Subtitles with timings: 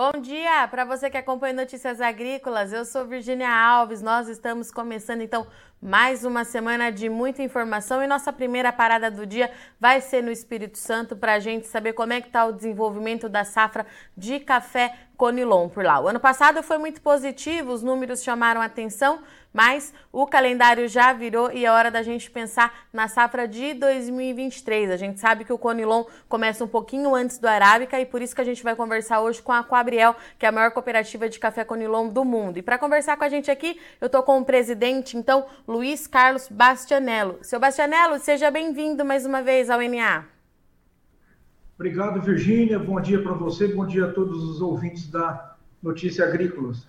[0.00, 2.72] Bom dia para você que acompanha Notícias Agrícolas.
[2.72, 4.00] Eu sou Virginia Alves.
[4.00, 5.44] Nós estamos começando então
[5.82, 9.50] mais uma semana de muita informação e nossa primeira parada do dia
[9.80, 13.28] vai ser no Espírito Santo para a gente saber como é que está o desenvolvimento
[13.28, 13.84] da safra
[14.16, 15.98] de café Conilon por lá.
[15.98, 19.18] O ano passado foi muito positivo, os números chamaram atenção,
[19.52, 24.90] mas o calendário já virou e é hora da gente pensar na safra de 2023.
[24.90, 28.34] A gente sabe que o Conilon começa um pouquinho antes do Arábica e por isso
[28.34, 31.38] que a gente vai conversar hoje com a Quabriel, que é a maior cooperativa de
[31.38, 32.58] café Conilon do mundo.
[32.58, 36.48] E para conversar com a gente aqui, eu estou com o presidente, então, Luiz Carlos
[36.48, 37.38] Bastianello.
[37.42, 40.24] Seu Bastianello, seja bem-vindo mais uma vez ao NA.
[41.74, 42.78] Obrigado, Virgínia.
[42.78, 46.86] Bom dia para você, bom dia a todos os ouvintes da Notícia Agrícolas.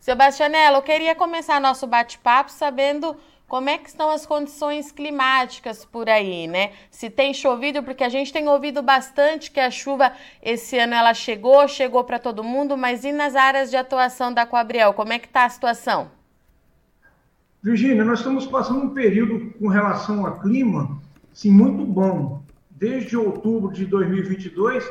[0.00, 3.16] Sebastianello, eu queria começar nosso bate-papo sabendo
[3.48, 6.72] como é que estão as condições climáticas por aí, né?
[6.90, 10.12] Se tem chovido, porque a gente tem ouvido bastante que a chuva
[10.42, 14.44] esse ano ela chegou, chegou para todo mundo, mas e nas áreas de atuação da
[14.44, 16.10] Coabriel, como é que está a situação?
[17.62, 21.00] Virgínia, nós estamos passando um período com relação a clima,
[21.32, 22.42] sim, muito bom.
[22.70, 24.84] Desde outubro de 2022,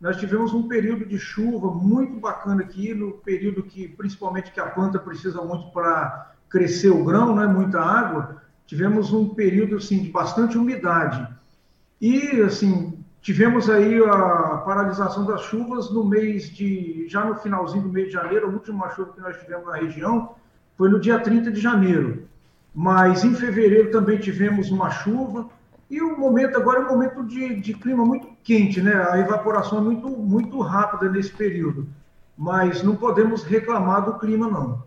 [0.00, 4.66] nós tivemos um período de chuva muito bacana aqui, no período que, principalmente, que a
[4.66, 10.08] planta precisa muito para crescer o grão, né, muita água, tivemos um período, assim, de
[10.08, 11.28] bastante umidade.
[12.00, 17.90] E, assim, tivemos aí a paralisação das chuvas no mês de, já no finalzinho do
[17.90, 20.34] mês de janeiro, a última chuva que nós tivemos na região
[20.78, 22.24] foi no dia 30 de janeiro.
[22.74, 25.48] Mas em fevereiro também tivemos uma chuva,
[25.90, 28.94] e o momento agora é um momento de, de clima muito quente, né?
[29.10, 31.88] A evaporação é muito, muito rápida nesse período.
[32.38, 34.82] Mas não podemos reclamar do clima, não.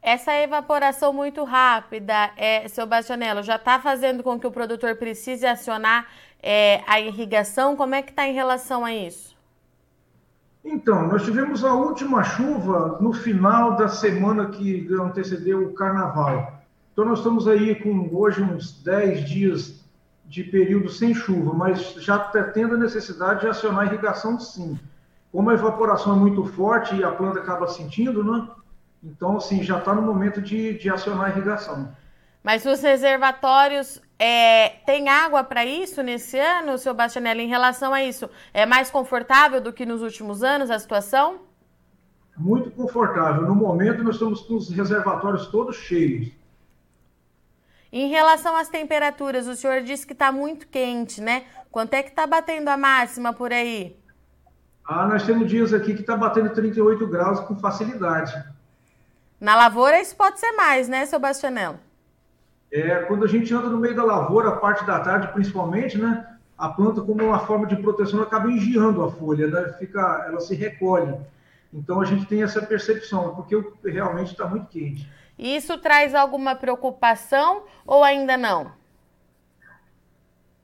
[0.00, 5.44] Essa evaporação muito rápida, é, seu Bastianello, já está fazendo com que o produtor precise
[5.44, 6.06] acionar
[6.42, 7.76] é, a irrigação?
[7.76, 9.36] Como é que está em relação a isso?
[10.64, 16.54] Então, nós tivemos a última chuva no final da semana que antecedeu o carnaval.
[16.92, 19.85] Então, nós estamos aí com hoje uns 10 dias
[20.28, 24.78] de período sem chuva, mas já está tendo a necessidade de acionar a irrigação sim.
[25.30, 28.48] Como a evaporação é muito forte e a planta acaba sentindo, né?
[29.02, 31.88] Então, assim, já está no momento de, de acionar a irrigação.
[32.42, 37.42] Mas os reservatórios é, tem água para isso nesse ano, seu Bastianelli?
[37.42, 41.40] Em relação a isso, é mais confortável do que nos últimos anos a situação?
[42.36, 43.42] Muito confortável.
[43.42, 46.30] No momento, nós estamos com os reservatórios todos cheios.
[47.98, 51.44] Em relação às temperaturas, o senhor disse que está muito quente, né?
[51.70, 53.96] Quanto é que está batendo a máxima por aí?
[54.86, 58.34] Ah, nós temos dias aqui que está batendo 38 graus com facilidade.
[59.40, 61.80] Na lavoura isso pode ser mais, né, seu Bastianello?
[62.70, 66.36] É, quando a gente anda no meio da lavoura, a parte da tarde principalmente, né?
[66.58, 69.74] A planta, como uma forma de proteção, acaba engiando a folha, né?
[69.78, 71.14] Fica, ela se recolhe.
[71.72, 75.08] Então a gente tem essa percepção, porque realmente está muito quente.
[75.38, 78.72] Isso traz alguma preocupação ou ainda não?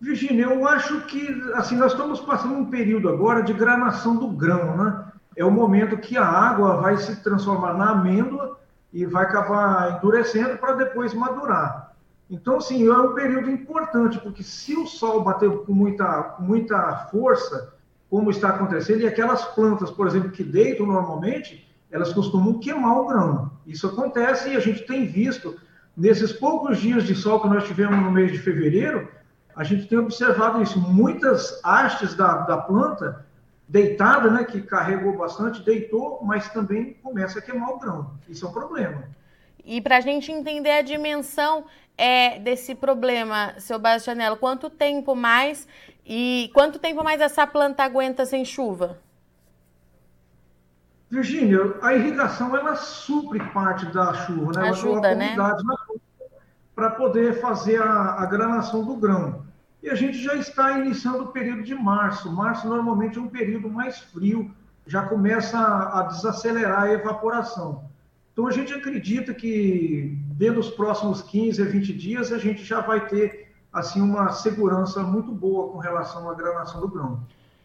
[0.01, 4.77] Virginia, eu acho que assim nós estamos passando um período agora de granação do grão,
[4.77, 5.05] né?
[5.37, 8.59] É o momento que a água vai se transformar na amêndoa
[8.93, 11.95] e vai acabar endurecendo para depois madurar.
[12.29, 17.07] Então, sim, é um período importante, porque se o sol bater com muita, com muita
[17.11, 17.75] força,
[18.13, 23.07] como está acontecendo, e aquelas plantas, por exemplo, que deitam normalmente, elas costumam queimar o
[23.07, 23.51] grão.
[23.67, 25.57] Isso acontece e a gente tem visto,
[25.97, 29.09] nesses poucos dias de sol que nós tivemos no mês de fevereiro,
[29.57, 30.79] a gente tem observado isso.
[30.79, 33.25] Muitas hastes da, da planta
[33.67, 38.11] deitada, né, que carregou bastante, deitou, mas também começa a queimar o grão.
[38.29, 39.05] Isso é um problema.
[39.65, 41.65] E para a gente entender a dimensão
[41.97, 45.69] é, desse problema, seu Bastianello, quanto tempo mais
[46.05, 48.99] e quanto tempo mais essa planta aguenta sem chuva?
[51.09, 54.71] Virgínia, a irrigação ela supre parte da chuva, né?
[54.71, 55.37] Ajuda, ela né?
[56.75, 59.45] Para poder fazer a, a granação do grão.
[59.83, 62.33] E a gente já está iniciando o período de março.
[62.33, 64.51] Março normalmente é um período mais frio,
[64.87, 67.92] já começa a, a desacelerar a evaporação.
[68.33, 72.81] Então a gente acredita que dentro dos próximos 15 a 20 dias a gente já
[72.81, 77.21] vai ter assim uma segurança muito boa com relação à granação do grão.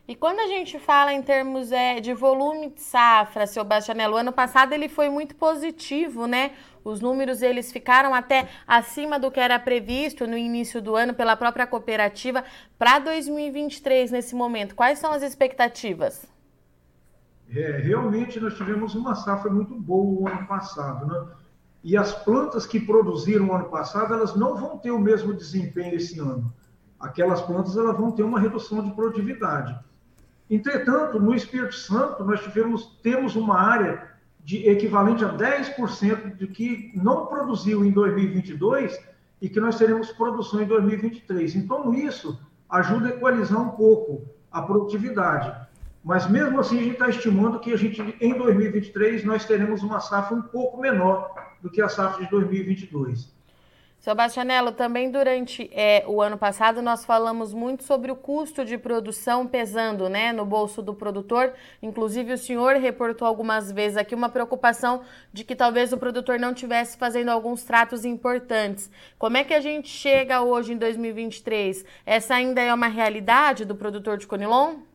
[0.08, 4.32] E quando a gente fala em termos é, de volume de safra, seu Bastianello, ano
[4.32, 6.52] passado ele foi muito positivo, né?
[6.84, 11.36] Os números eles ficaram até acima do que era previsto no início do ano pela
[11.36, 12.46] própria cooperativa
[12.80, 14.76] para 2023 nesse momento.
[14.76, 16.26] Quais são as expectativas?
[17.50, 21.28] É, realmente nós tivemos uma safra muito boa o ano passado, né?
[21.84, 25.96] E as plantas que produziram o ano passado, elas não vão ter o mesmo desempenho
[25.96, 26.54] esse ano.
[27.00, 29.78] Aquelas plantas elas vão ter uma redução de produtividade.
[30.50, 34.12] Entretanto, no Espírito Santo, nós tivemos, temos uma área
[34.44, 38.98] de equivalente a 10% de que não produziu em 2022
[39.42, 41.56] e que nós teremos produção em 2023.
[41.56, 42.40] Então, isso
[42.70, 45.67] ajuda a equalizar um pouco a produtividade.
[46.04, 50.00] Mas mesmo assim, a gente está estimando que a gente, em 2023, nós teremos uma
[50.00, 53.38] safra um pouco menor do que a safra de 2022.
[54.00, 58.78] Seu Bastianello, também durante é, o ano passado nós falamos muito sobre o custo de
[58.78, 61.54] produção pesando né, no bolso do produtor.
[61.82, 65.02] Inclusive, o senhor reportou algumas vezes aqui uma preocupação
[65.34, 68.90] de que talvez o produtor não estivesse fazendo alguns tratos importantes.
[69.18, 71.84] Como é que a gente chega hoje em 2023?
[72.06, 74.87] Essa ainda é uma realidade do produtor de Conilon?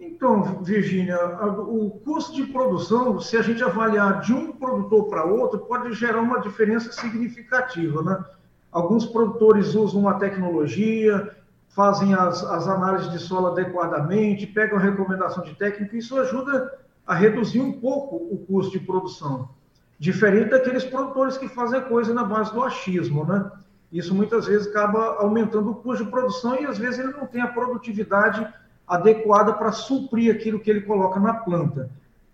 [0.00, 1.18] Então, Virgínia,
[1.58, 6.20] o custo de produção, se a gente avaliar de um produtor para outro, pode gerar
[6.20, 8.02] uma diferença significativa.
[8.02, 8.24] Né?
[8.72, 11.36] Alguns produtores usam a tecnologia,
[11.68, 17.14] fazem as, as análises de solo adequadamente, pegam a recomendação de técnico, isso ajuda a
[17.14, 19.50] reduzir um pouco o custo de produção.
[19.98, 23.50] Diferente daqueles produtores que fazem coisa na base do achismo, né?
[23.92, 27.42] Isso muitas vezes acaba aumentando o custo de produção e às vezes ele não tem
[27.42, 28.46] a produtividade
[28.90, 31.88] adequada para suprir aquilo que ele coloca na planta.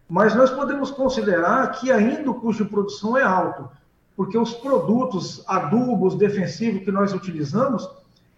[0.08, 3.68] Mas nós podemos considerar que ainda o custo de produção é alto,
[4.16, 7.86] porque os produtos adubos defensivos que nós utilizamos,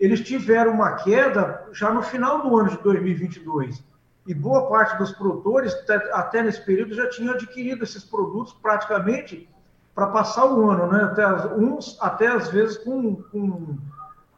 [0.00, 3.84] eles tiveram uma queda já no final do ano de 2022.
[4.26, 5.72] E boa parte dos produtores,
[6.12, 9.48] até nesse período, já tinham adquirido esses produtos praticamente
[9.94, 11.04] para passar o ano, né?
[11.04, 13.78] até, uns até às vezes com, com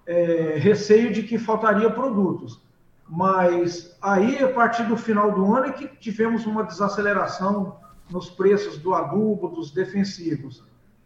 [0.07, 2.61] é, receio de que faltaria produtos
[3.11, 7.77] mas aí, a partir do final do ano, é que tivemos uma desaceleração
[8.09, 10.63] nos preços do adubo, dos defensivos.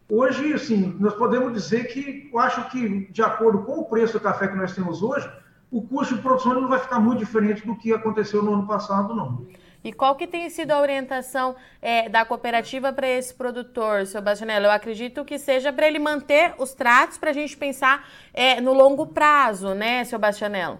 [0.06, 4.20] Hoje, assim, nós podemos dizer que eu acho que, de acordo com o preço do
[4.20, 5.26] café que nós temos hoje,
[5.70, 9.14] o custo de produção não vai ficar muito diferente do que aconteceu no ano passado,
[9.14, 9.46] não.
[9.82, 14.66] E qual que tem sido a orientação é, da cooperativa para esse produtor, seu Bastianello?
[14.66, 18.74] Eu acredito que seja para ele manter os tratos para a gente pensar é, no
[18.74, 20.78] longo prazo, né, seu Bastianello?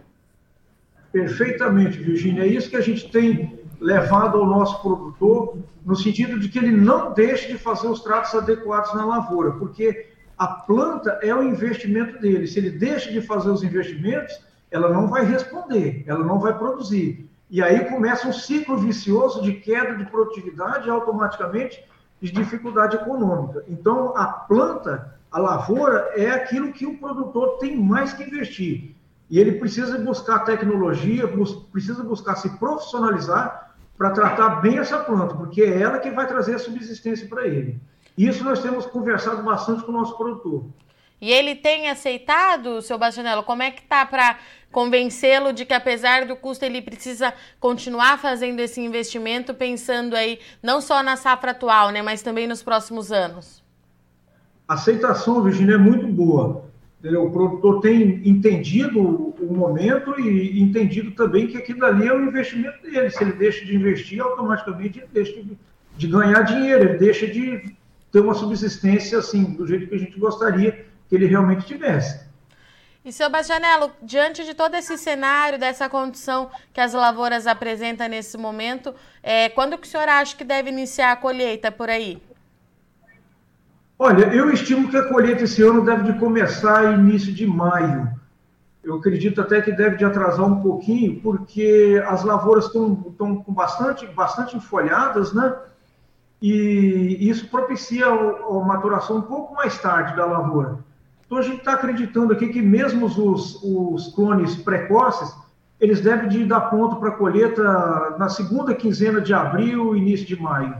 [1.14, 2.42] Perfeitamente, Virginia.
[2.42, 6.72] É isso que a gente tem levado ao nosso produtor, no sentido de que ele
[6.72, 12.20] não deixe de fazer os tratos adequados na lavoura, porque a planta é o investimento
[12.20, 12.48] dele.
[12.48, 17.30] Se ele deixa de fazer os investimentos, ela não vai responder, ela não vai produzir.
[17.48, 21.80] E aí começa um ciclo vicioso de queda de produtividade e automaticamente
[22.20, 23.62] de dificuldade econômica.
[23.68, 28.96] Então, a planta, a lavoura, é aquilo que o produtor tem mais que investir.
[29.30, 31.28] E ele precisa buscar tecnologia,
[31.72, 36.56] precisa buscar se profissionalizar para tratar bem essa planta, porque é ela que vai trazer
[36.56, 37.80] a subsistência para ele.
[38.16, 40.66] Isso nós temos conversado bastante com o nosso produtor.
[41.20, 43.42] E ele tem aceitado, seu Bastianello?
[43.44, 44.36] Como é que tá para
[44.70, 50.80] convencê-lo de que apesar do custo ele precisa continuar fazendo esse investimento, pensando aí não
[50.80, 53.62] só na safra atual, né, mas também nos próximos anos?
[54.66, 56.64] A aceitação, Virginia, é muito boa.
[57.04, 62.80] O produtor tem entendido o momento e entendido também que aquilo ali é o investimento
[62.82, 63.10] dele.
[63.10, 65.58] Se ele deixa de investir, automaticamente ele deixa de,
[65.98, 67.74] de ganhar dinheiro, ele deixa de
[68.10, 72.24] ter uma subsistência assim, do jeito que a gente gostaria que ele realmente tivesse.
[73.04, 78.38] E, seu Bastianello, diante de todo esse cenário, dessa condição que as lavouras apresentam nesse
[78.38, 82.22] momento, é, quando que o senhor acha que deve iniciar a colheita por aí?
[83.98, 88.10] Olha, eu estimo que a colheita esse ano deve de começar início de maio.
[88.82, 94.04] Eu acredito até que deve de atrasar um pouquinho, porque as lavouras estão, com bastante,
[94.06, 95.54] bastante enfolhadas, né?
[96.42, 100.78] E isso propicia a maturação um pouco mais tarde da lavoura.
[101.24, 105.34] Então a gente está acreditando aqui que mesmo os, os clones precoces,
[105.80, 110.38] eles devem de dar ponto para a colheita na segunda quinzena de abril, início de
[110.40, 110.76] maio.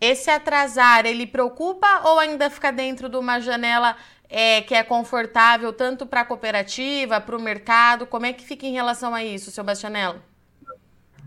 [0.00, 3.96] Esse atrasar, ele preocupa ou ainda fica dentro de uma janela
[4.28, 8.06] é, que é confortável tanto para a cooperativa, para o mercado?
[8.06, 10.20] Como é que fica em relação a isso, seu Bastianello?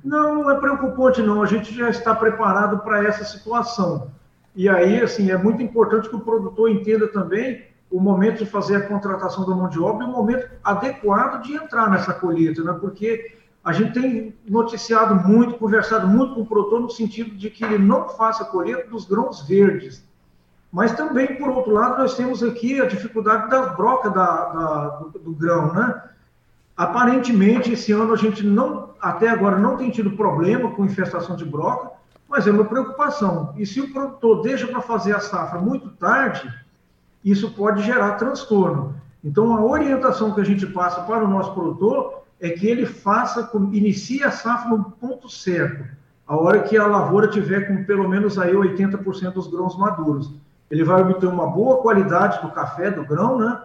[0.03, 1.41] Não, não é preocupante não.
[1.41, 4.11] A gente já está preparado para essa situação.
[4.55, 8.75] E aí, assim, é muito importante que o produtor entenda também o momento de fazer
[8.75, 12.75] a contratação da mão de obra e o momento adequado de entrar nessa colheita, né?
[12.79, 17.65] Porque a gente tem noticiado muito, conversado muito com o produtor no sentido de que
[17.65, 20.07] ele não faça colheita dos grãos verdes.
[20.71, 25.19] Mas também, por outro lado, nós temos aqui a dificuldade da broca da, da do,
[25.19, 26.01] do, grão, né?
[26.77, 31.43] Aparentemente, esse ano a gente não, até agora, não tem tido problema com infestação de
[31.43, 31.91] broca,
[32.29, 33.53] mas é uma preocupação.
[33.57, 36.49] E se o produtor deixa para fazer a safra muito tarde,
[37.21, 38.95] isso pode gerar transtorno.
[39.21, 43.49] Então, a orientação que a gente passa para o nosso produtor é que ele faça,
[43.71, 45.83] inicie a safra no ponto certo,
[46.27, 50.33] a hora que a lavoura tiver com pelo menos aí 80% dos grãos maduros.
[50.69, 53.61] Ele vai obter uma boa qualidade do café, do grão, né?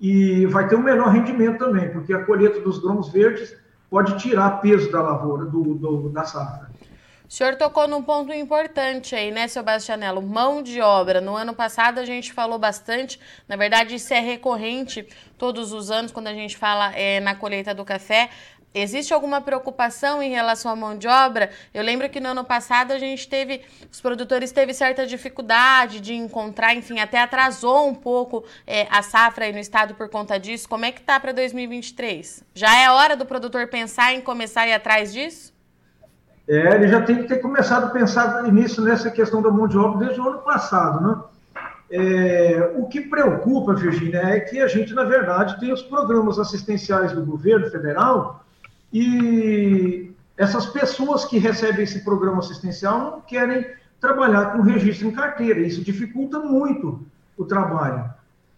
[0.00, 3.56] E vai ter um melhor rendimento também, porque a colheita dos grãos verdes
[3.88, 6.70] pode tirar peso da lavoura, do, do da safra.
[7.30, 10.20] O senhor tocou num ponto importante aí, né, seu Bastianello?
[10.20, 11.20] Mão de obra.
[11.20, 15.06] No ano passado a gente falou bastante, na verdade isso é recorrente
[15.38, 18.30] todos os anos quando a gente fala é, na colheita do café.
[18.74, 21.50] Existe alguma preocupação em relação à mão de obra?
[21.72, 26.14] Eu lembro que no ano passado a gente teve, os produtores teve certa dificuldade de
[26.14, 30.68] encontrar, enfim, até atrasou um pouco é, a safra aí no estado por conta disso.
[30.68, 32.42] Como é que tá para 2023?
[32.56, 35.59] Já é hora do produtor pensar em começar a ir atrás disso?
[36.50, 39.78] É, ele já tem que ter começado a pensar nisso, nessa questão da mão de
[39.78, 41.22] obra desde o ano passado, né?
[41.92, 47.12] É, o que preocupa, Virginia, é que a gente, na verdade, tem os programas assistenciais
[47.12, 48.44] do governo federal
[48.92, 53.64] e essas pessoas que recebem esse programa assistencial não querem
[54.00, 55.60] trabalhar com registro em carteira.
[55.60, 57.00] Isso dificulta muito
[57.38, 58.10] o trabalho.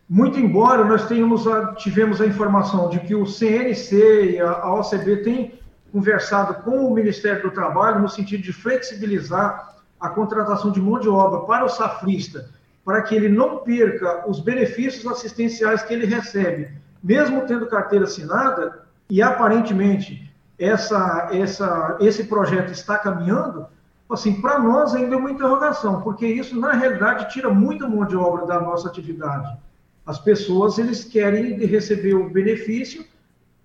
[0.08, 4.74] Muito embora nós tenhamos a, tivemos a informação de que o CNC e a, a
[4.80, 5.61] OCB têm
[5.92, 11.08] conversado com o Ministério do Trabalho no sentido de flexibilizar a contratação de mão de
[11.08, 12.48] obra para o safrista,
[12.84, 16.70] para que ele não perca os benefícios assistenciais que ele recebe,
[17.02, 23.66] mesmo tendo carteira assinada, e aparentemente essa, essa, esse projeto está caminhando,
[24.08, 28.16] assim, para nós ainda é uma interrogação, porque isso, na realidade, tira muita mão de
[28.16, 29.56] obra da nossa atividade.
[30.04, 33.04] As pessoas, eles querem receber o benefício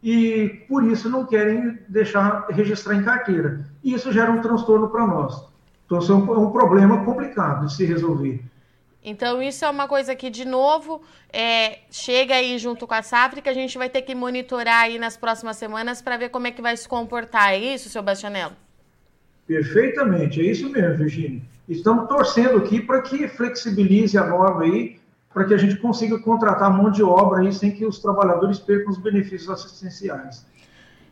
[0.02, 3.66] e por isso não querem deixar registrar em carteira.
[3.84, 5.44] E isso gera um transtorno para nós.
[5.86, 8.42] Então, isso é um, é um, problema complicado de se resolver.
[9.04, 11.02] Então, isso é uma coisa que, de novo,
[11.32, 15.00] é, chega aí junto com a safra que a gente vai ter que monitorar aí
[15.00, 17.54] nas próximas semanas para ver como é que vai se comportar.
[17.54, 18.54] É isso, seu Bastianello?
[19.48, 21.42] Perfeitamente, é isso mesmo, Virginia.
[21.70, 25.00] Estamos torcendo aqui para que flexibilize a norma aí
[25.38, 28.90] para que a gente consiga contratar mão de obra aí sem que os trabalhadores percam
[28.90, 30.44] os benefícios assistenciais.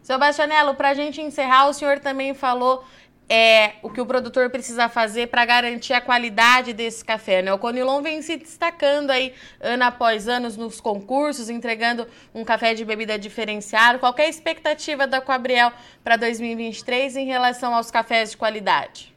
[0.02, 2.84] Seu Bastianello, para a gente encerrar, o senhor também falou
[3.30, 7.44] é, o que o produtor precisa fazer para garantir a qualidade desse café.
[7.44, 7.54] Né?
[7.54, 12.84] O Conilon vem se destacando aí ano após ano nos concursos, entregando um café de
[12.84, 14.00] bebida diferenciado.
[14.00, 15.72] Qual é a expectativa da Coabriel
[16.04, 19.15] para 2023 em relação aos cafés de qualidade?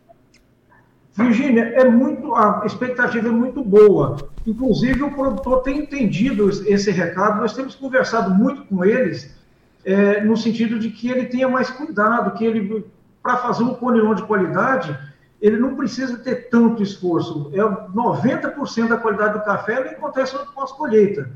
[1.18, 4.16] Virgínia, é muito, a expectativa é muito boa.
[4.46, 9.36] Inclusive, o produtor tem entendido esse recado, nós temos conversado muito com eles,
[9.84, 12.86] é, no sentido de que ele tenha mais cuidado, que ele,
[13.20, 14.96] para fazer um conilon de qualidade,
[15.42, 17.50] ele não precisa ter tanto esforço.
[17.52, 21.30] É 90% da qualidade do café ele acontece no pós-colheita.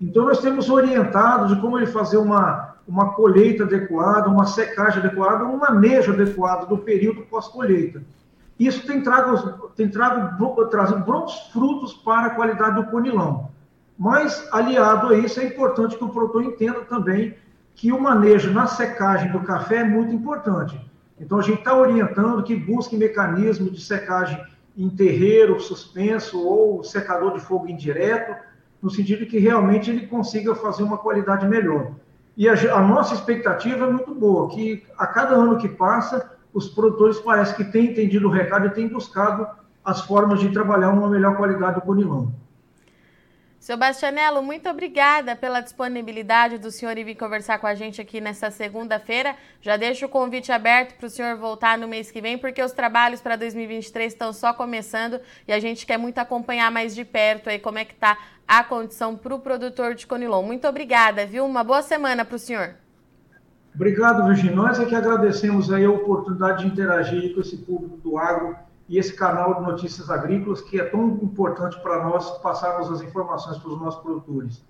[0.00, 5.44] Então, nós temos orientado de como ele fazer uma, uma colheita adequada, uma secagem adequada,
[5.44, 8.00] um manejo adequado do período pós-colheita.
[8.58, 13.50] Isso tem trago, tem trago, trazido bons frutos para a qualidade do conilão.
[13.98, 17.36] Mas, aliado a isso, é importante que o produtor entenda também
[17.74, 20.80] que o manejo na secagem do café é muito importante.
[21.18, 24.40] Então, a gente está orientando que busque mecanismo de secagem
[24.76, 28.34] em terreiro, suspenso ou secador de fogo indireto,
[28.82, 31.92] no sentido que realmente ele consiga fazer uma qualidade melhor.
[32.36, 36.68] E a, a nossa expectativa é muito boa, que a cada ano que passa, os
[36.68, 39.46] produtores parece que têm entendido o recado e têm buscado
[39.84, 42.32] as formas de trabalhar uma melhor qualidade do conilão.
[43.58, 48.20] Seu Bastianello, muito obrigada pela disponibilidade do senhor em vir conversar com a gente aqui
[48.20, 49.34] nessa segunda-feira.
[49.62, 52.72] Já deixo o convite aberto para o senhor voltar no mês que vem, porque os
[52.72, 55.18] trabalhos para 2023 estão só começando
[55.48, 58.62] e a gente quer muito acompanhar mais de perto aí como é que está a
[58.62, 60.42] condição para o produtor de Conilon.
[60.42, 61.46] Muito obrigada, viu?
[61.46, 62.83] Uma boa semana para o senhor.
[63.74, 64.54] Obrigado, Virginia.
[64.54, 68.56] Nós é que agradecemos aí a oportunidade de interagir com esse público do agro
[68.88, 73.58] e esse canal de notícias agrícolas que é tão importante para nós passarmos as informações
[73.58, 74.62] para os nossos produtores.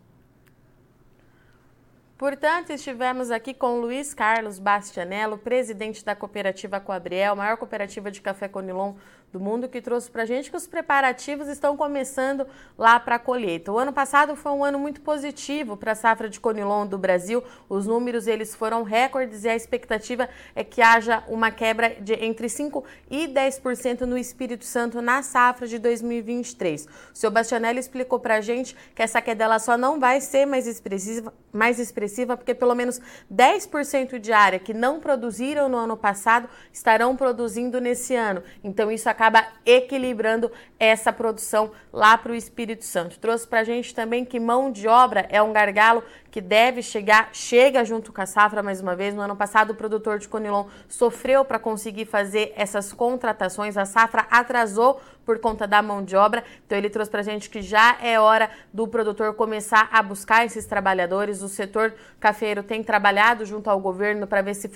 [2.17, 8.49] Portanto, estivemos aqui com Luiz Carlos Bastianello, presidente da cooperativa Coabriel, maior cooperativa de café
[8.49, 8.95] Conilon
[9.35, 12.47] do mundo, que trouxe para a gente que os preparativos estão começando
[12.79, 13.73] lá para a colheita.
[13.73, 17.43] O ano passado foi um ano muito positivo para a safra de Conilon do Brasil.
[17.69, 22.49] Os números eles foram recordes e a expectativa é que haja uma quebra de entre
[22.49, 26.87] 5 e 10% no Espírito Santo na safra de 2023.
[26.87, 30.47] O seu Bastianelli explicou para a gente que essa queda ela só não vai ser
[30.47, 33.01] mais expressiva, mais expressiva porque pelo menos
[33.33, 38.41] 10% de área que não produziram no ano passado estarão produzindo nesse ano.
[38.63, 43.19] Então isso acaba acaba equilibrando essa produção lá para o Espírito Santo.
[43.19, 47.31] Trouxe para a gente também que mão de obra é um gargalo que deve chegar,
[47.33, 49.15] chega junto com a safra mais uma vez.
[49.15, 54.27] No ano passado, o produtor de Conilon sofreu para conseguir fazer essas contratações, a safra
[54.31, 56.45] atrasou por conta da mão de obra.
[56.67, 60.67] Então ele trouxe para gente que já é hora do produtor começar a buscar esses
[60.67, 61.43] trabalhadores.
[61.43, 64.71] O setor cafeiro tem trabalhado junto ao governo para ver se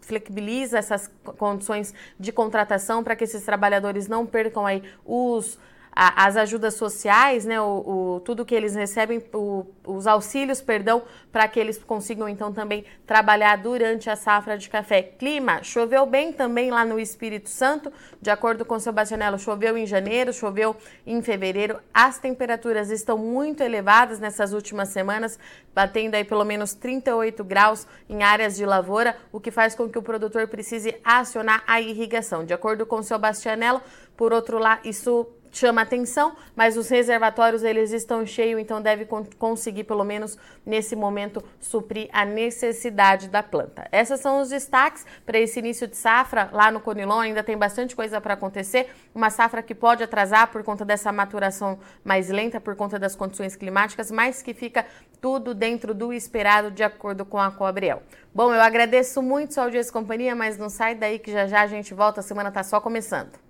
[0.00, 5.58] flexibiliza essas condições de contratação para que esses trabalhadores não percam aí os
[5.92, 7.64] a, as ajudas sociais, né, o,
[8.16, 12.84] o, tudo que eles recebem, o, os auxílios, perdão, para que eles consigam então também
[13.06, 15.02] trabalhar durante a safra de café.
[15.02, 19.76] Clima, choveu bem também lá no Espírito Santo, de acordo com o seu Bastianello, choveu
[19.76, 21.78] em janeiro, choveu em fevereiro.
[21.92, 25.38] As temperaturas estão muito elevadas nessas últimas semanas,
[25.74, 29.98] batendo aí pelo menos 38 graus em áreas de lavoura, o que faz com que
[29.98, 32.44] o produtor precise acionar a irrigação.
[32.44, 33.80] De acordo com o seu Bastianello,
[34.16, 39.24] por outro lado, isso chama atenção, mas os reservatórios eles estão cheios, então deve con
[39.38, 43.88] conseguir pelo menos nesse momento suprir a necessidade da planta.
[43.92, 47.96] Esses são os destaques para esse início de safra lá no Conilon, ainda tem bastante
[47.96, 52.76] coisa para acontecer, uma safra que pode atrasar por conta dessa maturação mais lenta por
[52.76, 54.86] conta das condições climáticas, mas que fica
[55.20, 58.02] tudo dentro do esperado de acordo com a Coabriel.
[58.34, 61.62] Bom, eu agradeço muito sua audiência e companhia, mas não sai daí que já já
[61.62, 63.49] a gente volta, a semana está só começando.